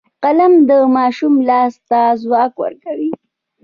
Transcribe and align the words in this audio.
قلم 0.23 0.53
د 0.69 0.71
ماشوم 0.95 1.33
لاس 1.49 1.73
ته 1.89 2.01
ځواک 2.21 2.53
ورکوي 2.63 3.11